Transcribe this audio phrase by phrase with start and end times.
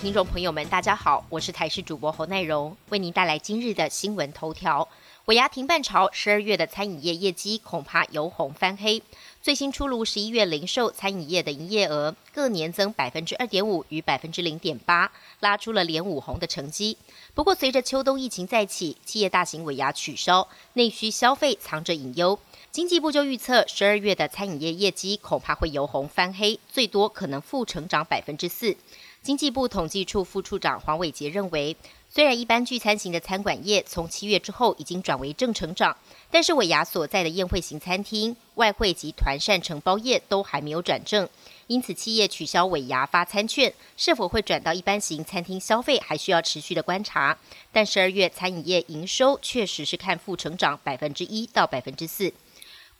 [0.00, 4.88] 听众朋友们，大家好，我是台视主播侯奈荣，为您带来今日的新闻头条。
[5.26, 9.02] 尾牙停半潮，十二月的餐饮业业绩恐怕由红翻黑。
[9.42, 16.96] 最新出炉十一月零售餐饮业的营业额各年增百分之二点五与百分之零点八，拉出了连五红的成绩。
[17.34, 22.38] 不过，随着秋冬疫情再起，企业大型尾牙取消，内需消费藏着隐忧。
[22.72, 28.76] 经济部就预测，十二月的餐饮业业绩恐怕会由红翻黑，最多可能负成长百分之四。
[29.20, 31.76] 经济部统计处副处长黄伟杰认为，
[32.08, 35.96] 虽然一般聚餐型的餐馆业从七月之后已经转为正成长，
[36.30, 41.28] 但是尾牙所在的宴会型餐厅、外汇及团膳承包业都还没有转正，
[41.66, 47.36] 因此企业取消尾牙发餐券，是否会转到一般型餐厅消费，还需要持续的观察。
[47.72, 52.32] 但十二月餐饮业营收确实是看负成长百分之一到百分之四。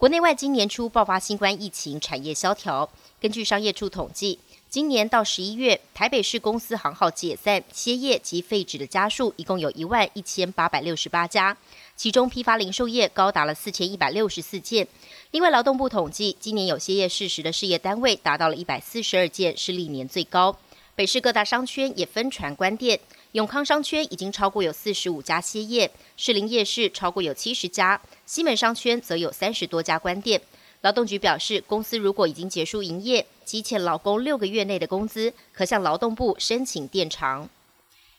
[0.00, 2.88] 国内外今年初爆发新冠疫情，产业萧条。
[3.20, 4.38] 根据商业处统计。
[4.70, 11.54] 今年到十一月，台北市公司行号解散、歇业及废止的家数一共有一万一千八百六十八家，
[11.96, 14.88] 其中批发零售业高达了四千一百六十四件。
[15.32, 20.56] 另外，劳动部统计，今年有歇业事实的事业单位达到了一百四十二件，是历年最高。
[20.94, 22.98] 北市各大商圈也分传关店，
[23.32, 30.42] 永康商圈已经超过有四十五家歇业，士林夜市超过有七十家，西门商圈则有三十多家关店。
[30.80, 37.48] 劳动局表示，公司如果已经结束营业，积欠劳工六个月内的工资，可向劳动部申请垫偿。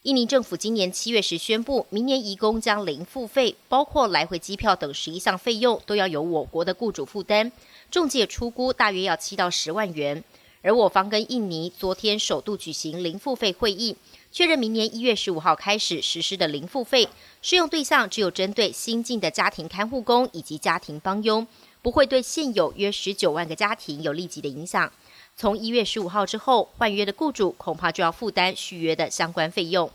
[0.03, 7.51] 印尼政府今年七月时宣布，明年移工将零付费，包括来回机票等十一项费用都要由我国的雇主负担，
[7.91, 10.23] 中介出估大约要七到十万元。
[10.61, 13.95] 而我方跟印尼昨天首度举行零付费会议，
[14.31, 17.07] 确认明年一月十五号开始实施的零付费
[17.41, 21.47] 适用对象只有针对新进的家庭看护工以及家庭帮佣。
[21.83, 24.91] 不会对现有约十九万个家庭有立即的影响。
[25.35, 29.89] 从一月十五号之后，换约的雇主恐怕就要负担续约的相关费用。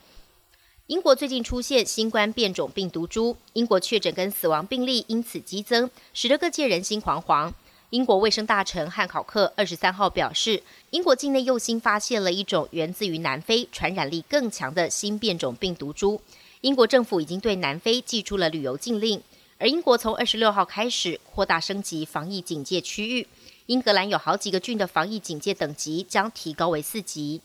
[0.88, 7.52] 英国最近出现新冠变种病毒株，英国确诊跟死亡病例因此激增，使得各界人心惶惶。
[7.90, 10.60] 英国卫生大臣汉考克二十三号表示，
[10.90, 16.20] 英国境内又新发现了一种源自于南非、传染力更强的新变种病毒株。
[16.62, 19.22] 英国政府已经对南非寄出了旅游禁令。
[19.58, 23.26] 而英国从二十六号开始扩大升级防疫警戒区域，
[23.66, 27.40] 英格兰有好几个郡的防疫警戒等级将提高为四级。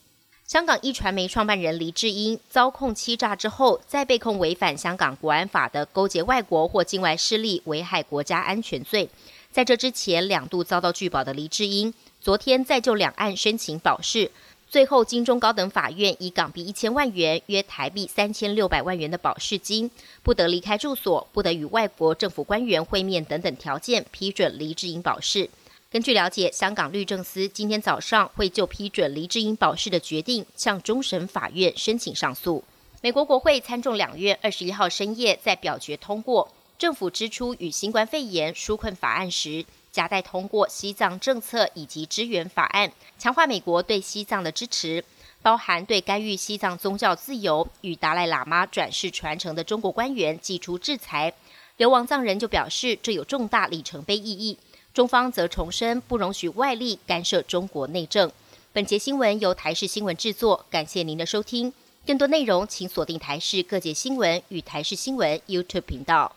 [0.48, 9.08] 香港一传媒创办人黎智英遭控欺诈之后，再被控违反香港国安法的勾结外国或境外势力危害国家安全罪。
[9.52, 14.32] 在这之前两度遭到拒保的黎智英，昨天再就两案申请保释。
[14.70, 19.92] 最后，金钟高等法院以港币一千万元（约台币三千六百万元）的保释金，
[20.24, 25.50] 不得离开住所，不得与外国政府官员会面等等条件，批准黎智英保释。
[25.92, 32.64] 根据了解，香港律政司今天早上会就批准黎智英保释的决定，向终审法院申请上诉。
[33.02, 36.50] 美国国会参众两院二十一号深夜在表决通过
[36.82, 39.64] 政府支出与新冠肺炎纾困法案时。
[39.92, 45.04] 夹带通过西藏政策以及支援法案，强化美国对西藏的支持，
[45.44, 51.32] 包含对干预西藏宗教自由与达赖喇嘛转世传承的中国官员寄出制裁。
[51.78, 54.58] 流亡藏人就表示，这有重大里程碑意义。
[54.92, 58.32] 中方则重申不容许外力干涉中国内政。
[58.74, 61.72] 本节新闻由台视新闻制作，感谢您的收听。
[62.08, 66.34] 更多内容请锁定台视各界新闻与台视新闻 YouTube 频道。